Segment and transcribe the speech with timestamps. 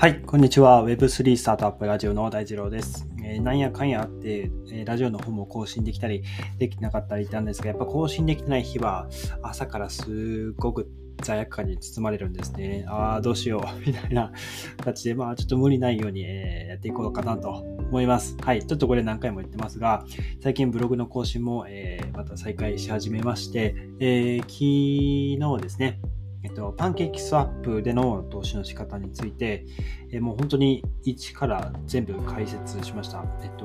[0.00, 0.82] はい、こんにちは。
[0.82, 3.06] Web3 スタートアップラジオの大二郎です。
[3.22, 6.22] えー、なんやかんやあって、えー、ラジオの方も更新できたり、
[6.56, 9.10] できなかったりしたんですが、やっぱ更新できてない日は、
[9.42, 10.90] 朝からすごく
[11.22, 12.86] 罪悪感に包まれるんですね。
[12.88, 14.32] ああ、どうしよう、 みたいな
[14.78, 18.38] 形で、まあ、ちょっと無理ないように、えー、やっていこうかなと思います。
[18.40, 20.06] はい、ちょっとこれ何回も言ってますが、
[20.40, 26.00] 最近ブログの更新も、え、また再開し始めまして、え昨日ですね、
[26.42, 29.66] えっと、パンケーキスワップでの投資の仕方について、
[30.10, 33.24] えもう本当に一から全部解説しました。
[33.42, 33.64] えっと、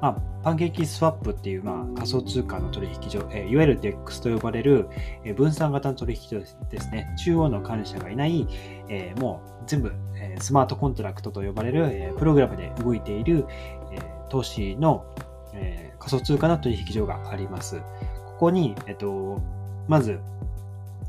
[0.00, 0.12] まあ、
[0.44, 4.88] パンケーキスワップっていう、まあ、仮想通貨の取引所、えいわゆる DEX と呼ばれる、
[5.24, 6.38] え分散型の取引所
[6.70, 7.14] ですね。
[7.24, 8.46] 中央の管理者がいない、
[8.88, 13.44] えもう全部、えスマートコントラクトと呼ばれる、えプログラムで動いている、
[13.90, 15.04] え投資の、
[15.52, 17.80] え仮想通貨の取引所があります。
[18.24, 19.42] ここに、えっと、
[19.88, 20.20] まず、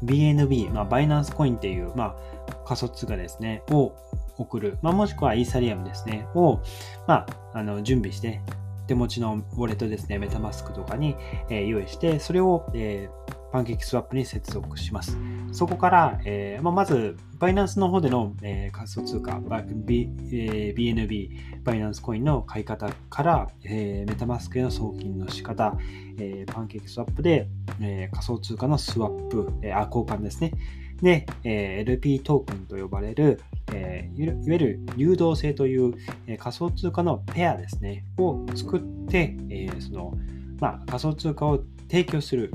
[0.04, 2.16] BNB、まあ、バイナンスコインっていう、ま
[2.50, 3.94] あ、仮想通貨ですね、を
[4.38, 6.60] 送る、まあ、もしくはイーサリアムですね、を、
[7.08, 8.42] まあ、あの準備して、
[8.88, 11.16] 手持ちのウォレットですね、メタマスクとかに、
[11.50, 15.18] えー、用意して、それを、えー、パンケーキスワップに接続します。
[15.52, 19.40] そこから、えーまあ、まず、バイナンスの方での、えー、仮想通貨、
[19.86, 25.78] B えー、BNB、バイナンスコインの買い方から、えー、メタマスクへの送金の仕方、
[26.18, 27.48] えー、パンケーキスワップで、
[27.82, 30.52] えー、仮想通貨のスワップ、えー、あ交換ですね。
[31.02, 33.42] で、えー、LP トークンと呼ばれる、
[33.74, 35.94] えー、いわゆる流動性という、
[36.28, 40.14] えー、仮想通貨のペアですね、を作って、えー、その、
[40.60, 42.52] まあ、仮想通貨を提供する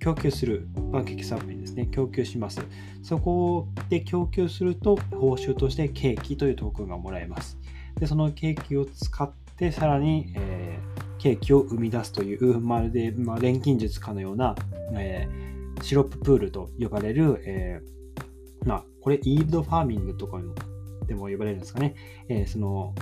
[0.00, 2.60] 供給するパンケーキサーブにね、供給します。
[3.02, 7.56] そこで供給すると、報酬としてケーキというトークンがもらえます。
[7.98, 14.56] で、そのケーキを使って、さらに、えー、ケーキを生み出すという、まるで、まあ、錬金術かのような、
[14.94, 20.40] えー、シロッププールと呼ばれる、えー、まあ、これ、イールドファーミングとか
[21.06, 21.94] でも呼ばれるんですかね。
[22.28, 22.94] え、その、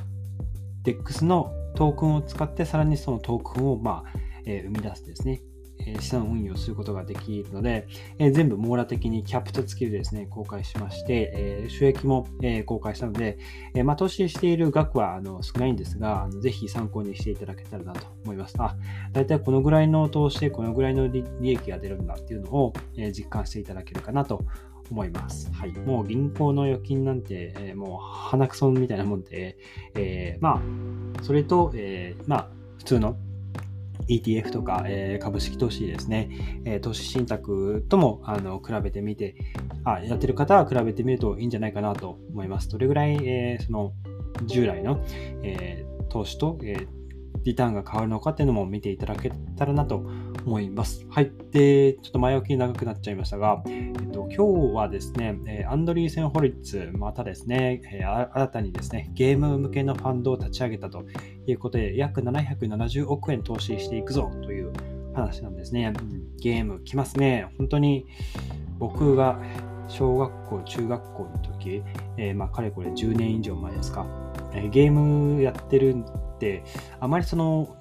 [0.84, 5.40] DEX のトークンを使って、さらにそのトークンを、まあ、え、生み出すですね。
[5.86, 7.86] え資産運用することができるので、
[8.18, 13.38] え全部網羅的にキャプト付きでですね、公開しまして、え収益も、え公開したので、
[13.74, 18.56] えまあ、投資している額はあの少ないんですが、あのぜひ参考にしていただけたらなと思います。
[18.58, 18.76] あ、
[19.12, 24.44] だいたいこのぐらいの投資でこのぐらいの利益が出るんだっていうのを、え実感していただけるかなと
[24.90, 25.50] 思います。
[25.52, 25.72] はい。
[25.72, 29.56] もう銀行の預金なんて、えー、もう鼻くそみたいなもんで、
[29.94, 32.48] えー、まあ、それと、えー、まあ、
[32.78, 33.16] 普通の
[34.08, 39.36] ETF とか、えー、株式投資ですね、えー、投資信託ともあの比べてみて
[39.84, 42.68] あ、やってる方は比べてみるといいんじゃないかなと思います。
[42.68, 43.92] どれぐらい、えー、その
[44.46, 45.02] 従来の、
[45.42, 46.86] え投資と、え
[47.46, 50.04] リターンが変わるのかっていうのも見ていただけたらなと
[50.44, 51.06] 思います。
[51.08, 51.30] はい。
[51.52, 57.80] で、ちょっと前置き長くなっちゃいましたが、えっと、今日はですね、アンドリーセン・ホリッツ、またですね、
[58.34, 61.04] 新たにですね、ゲーム向けのファンドを立ち上げたと
[61.46, 64.72] いうことで、約770億円投資していくぞという
[65.14, 65.92] 話なんですね。
[66.40, 67.48] ゲーム来ますね。
[67.58, 68.06] 本当に
[68.80, 69.40] 僕が
[69.88, 71.82] 小学校、中学校の時、
[72.16, 74.04] えー、まあ、かれこれ10年以上前ですか、
[74.52, 76.04] え、ゲームやってる
[76.36, 76.62] って
[77.00, 77.76] あまりその、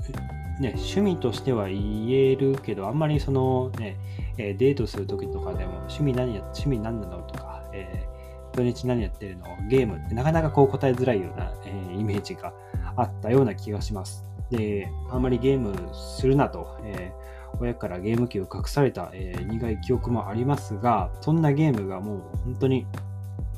[0.60, 3.98] ね、趣味としては言えるけどあんまりそのね、
[4.38, 12.54] デートする時とかでも趣味何や趣味何なのとか、えー、土日何やってるのゲームってなかなかこう答えづらいような、えー、イメージが
[12.96, 14.24] あったような気がします。
[14.50, 22.86] で、あんまりゲームするなと、えー、親からゲーム機を隠された、えー、苦い記憶もありますが、そんなゲームがもう本当に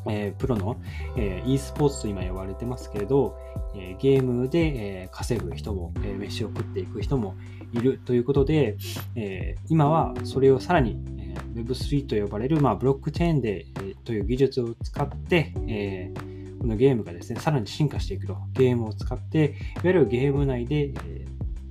[0.08, 0.78] えー、プロの、
[1.18, 3.38] えー、e スポーツと今呼ばれてますけれど、
[3.76, 7.36] えー、ゲームで、え稼ぐ人も、え飯を食っていく人も
[7.74, 8.78] いるということで、
[9.16, 16.14] え今はそれをさらに、え Web3 と呼ばれる、まあ、ブロックチェーンで、えという技術を使って、え
[16.60, 18.38] このゲームがですね、さらに進化していくと。
[18.54, 21.26] ゲームを使って、いわゆるゲーム内で、え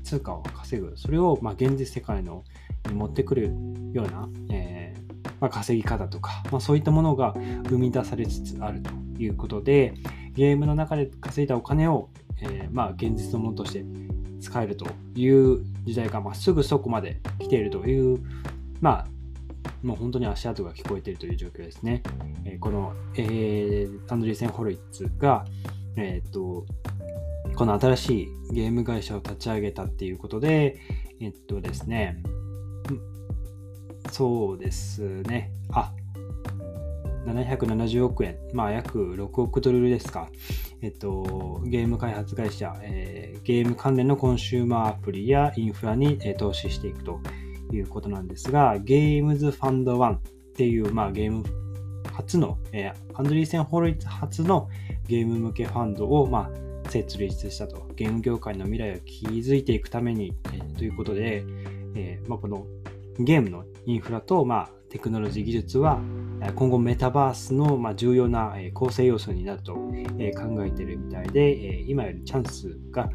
[0.04, 0.93] 通貨を稼ぐ。
[0.97, 2.44] それを、まあ、現実世界の
[2.88, 3.50] に持ってくる
[3.93, 4.66] ような、え
[5.46, 7.34] まあ、稼ぎ方とか、まあ、そういったものが
[7.69, 9.94] 生み出されつつあるということで、
[10.34, 12.10] ゲームの中で稼いだお金を、
[12.40, 13.84] えー、まあ現実のものとして
[14.40, 18.20] 使えるという時代が、まあ、すぐそこまで来ているという、
[18.81, 19.06] まあ、
[19.82, 22.02] もう本当に足跡が聞こえているという状況ですね。
[22.44, 25.44] えー、この、えー、アンドリーセン・ホルイッツが、
[25.96, 26.66] えー、っと、
[27.54, 30.81] この新しいゲーム会社を立ち上げたっていうことで、
[31.20, 32.20] えっとですね、
[34.11, 35.53] そうですね。
[35.73, 35.93] あ、
[37.26, 40.29] 770億円、まあ約6億ドルですか。
[40.82, 47.20] えっと、ゲーム開発会社、えー、ゲーム関連のコンシューマーアプリやインフラに、えー、投資していくと
[47.73, 50.20] いうことなんですが、ゲームズファンド1っ
[50.55, 51.44] ていう、まあ、ゲーム
[52.12, 54.69] 初の、えー、アンドリーセン・ホロイツ初の
[55.06, 56.50] ゲーム向けファンドを、ま
[56.85, 57.87] あ、設立したと。
[57.97, 61.43] ゲーム業界の未来を築いていくために、えー、ということで、
[61.94, 62.67] えーまあ、この
[63.19, 66.01] ゲームのインフラと、まあ、テクノロジー技術は
[66.55, 69.83] 今後メタバースのま重要な構成要素になると考
[70.65, 73.11] えているみたいで今よりチャンスが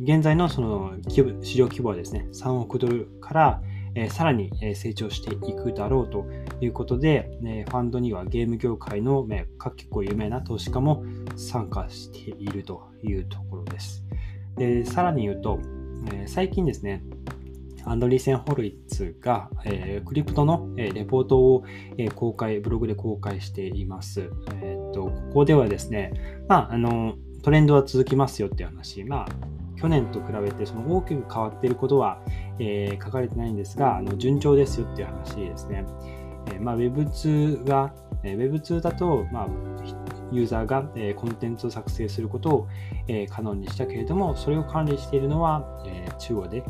[0.00, 3.62] 現在のその市場規模はですね3億ドルから
[4.10, 6.24] さらに成長していくだろうと
[6.60, 7.28] いうことで
[7.68, 9.26] ファンドにはゲーム業界の
[9.76, 11.04] 結構有名な投資家も
[11.36, 14.04] 参加しているというところです。
[14.56, 15.58] でさらに言うと
[16.26, 17.02] 最近ですね
[17.88, 21.64] アンドリーセン・ホルイッツが、えー、クリプトの、えー、レポートを、
[21.96, 24.30] えー、公開、ブログで公開しています。
[24.62, 26.12] えー、っと、ここではですね、
[26.48, 29.26] まあ、あの、トレンドは続きますよっていう話、まあ、
[29.80, 32.20] 去年と比べてその大きく変わっていることは、
[32.58, 35.84] えー、書かれてないんですが、あの順調ですよっていう話ですね。
[36.48, 37.94] えー、まあ、Web2 が、
[38.24, 39.48] えー、Web2 だと、まあ、
[40.32, 42.68] ユーザーが、えー、コンテンツを作成することを、
[43.06, 46.64] えー、可能にしたけれども、それを管理しているのは、えー、中央で、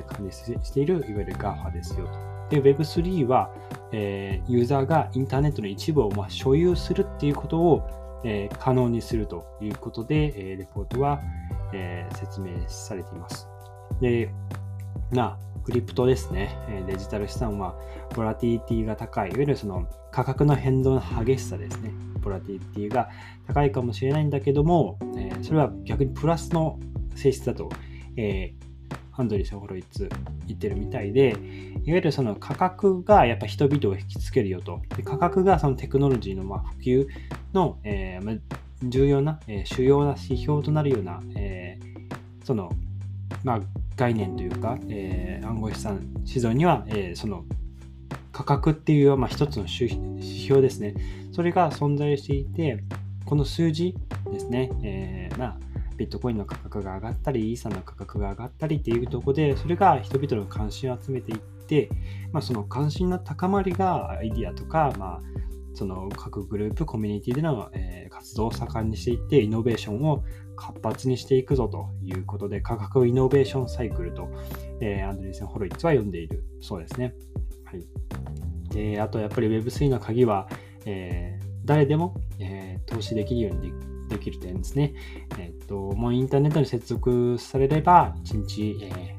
[0.00, 2.32] 管理しているいわゆる GAFA ですよと。
[2.52, 3.50] で、Web3 は、
[3.92, 11.20] えー、ユーザーがインターネットの一部をま所有するっていうことを、えー、可能にするということで、えー、レポートは、
[11.74, 13.48] え説明されています。
[14.02, 14.30] で、
[15.10, 16.54] な、クリプトですね。
[16.86, 17.74] デジタル資産は、
[18.14, 21.90] ボラティティが高い、いわゆるその価格の変動の激しさですね。
[22.20, 23.08] ボラティティが
[23.46, 26.78] 高いかもしれないんだけども、えそれは逆にプラスの
[27.14, 27.70] 性質だと、
[28.16, 28.52] え
[29.14, 30.08] アンドリー・サホロイツ
[30.46, 34.80] 言ってるみたいで、いわゆるその価格がやっぱ人々を引きつけるよと。
[34.96, 37.06] で価格がそのテクノロジーのま普及
[37.52, 38.40] の、えー、
[38.82, 42.70] 重要な、えー、主要な指標となるような、えー、その、
[43.44, 43.60] まあ、
[43.96, 47.44] 概念というか、えー、暗号資産市場には、えー、その
[48.32, 50.94] 価格っていう、まあ、一つの指標ですね。
[51.32, 52.82] それが存在していて、
[53.26, 53.94] この数字
[54.30, 61.90] ですね、えー、まあビットコインの価格が上がったり、イーサの価格が上がったりっていうところで、それが人々の関心を集めていって、
[62.32, 65.20] まあ、その関心の高まりがアイディアとか、まあ、
[65.74, 70.22] その各グループ、コミュニティでの、え、活動を盛んにしていって、イノベーションを
[70.56, 74.28] 活発にしていくぞということで、価格イノベーションサイクルと、
[74.80, 77.14] えー、アンドリーセン・ホロイッツは呼んでいるそうですね。
[77.64, 80.48] はい、であと、やっぱり Web3 の鍵は、
[80.84, 84.94] えー、誰でも、えー、投資できるようにできできる点ですね。
[85.38, 89.16] えっ、と、もうインターネットに接続されれば、1日、え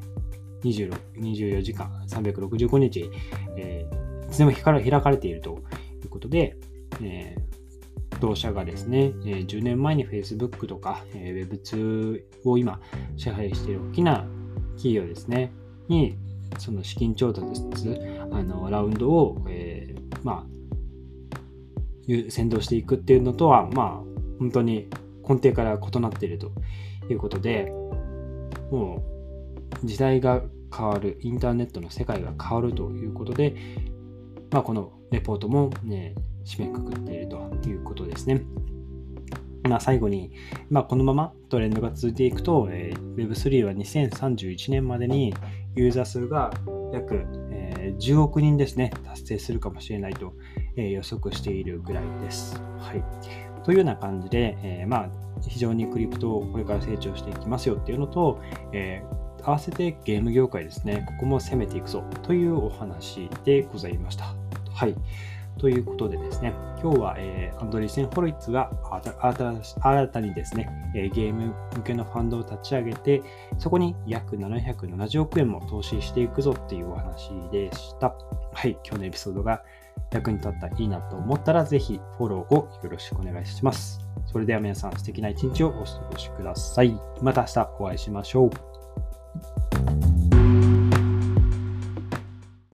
[0.61, 3.09] ー、24時間、365日、
[3.57, 5.59] えー、いつでも開かれていると
[6.03, 6.57] いうことで、
[7.01, 12.79] えー、同社がですね、えー、10年前に Facebook とか、えー、Web2 を今
[13.17, 14.25] 支配している大きな
[14.75, 15.51] 企業ですね、
[15.87, 16.15] に、
[16.59, 17.45] その資金調達
[18.31, 20.53] あのラウンドを、えー、まあ、
[22.29, 24.12] 先導していくっていうのとは、まあ、
[24.43, 24.89] 本当に
[25.27, 26.51] 根底から異なっていると
[27.09, 27.71] いうことで、
[28.71, 29.01] も
[29.81, 30.41] う時代が
[30.75, 33.55] 変わる、インターネットの世界が変わるということで、
[34.51, 36.13] まあ、このレポートも、ね、
[36.43, 38.43] 締めくくっているということですね。
[39.63, 40.33] まあ、最後に、
[40.69, 45.33] まあ、このままトレンドが続いていくと、えー、Web3 は2031年までに
[45.75, 46.51] ユーザー数が
[46.91, 50.33] 約、えー、10億人ですね、達成するかもしれないと、
[50.75, 52.61] えー、予測しているぐらいです。
[52.77, 53.52] はい。
[53.63, 55.09] というような感じで、えー、まあ、
[55.47, 58.41] 非常にクリプトをこれから成長していきますよっていうのと、
[58.71, 64.25] えー、合わせてゲーム業界ですね、ここも攻めていくぞというお話でございました。
[64.73, 64.95] はい。
[65.59, 73.21] ということでですね、今日は、えー、アンドリーセン・ホロイッツが新たにですね、え、ゲーム向けのファンドを立ち上げて、
[73.59, 78.15] そこに約770億円も投資していくぞっていうお話でした。
[78.53, 79.63] はい、今日のエピソードが
[80.11, 83.99] 役に立ったらいいなと思ったら、ぜひフォローをよろしくお願いします。
[84.25, 86.99] それでは皆さん素敵な一日をお過ごしください。
[87.21, 88.72] また明日お会いしましょう。